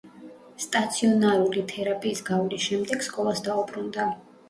[0.63, 4.13] სტაციონარული თერაპიის გავლის შემდეგ სკოლას დაუბრუნდა.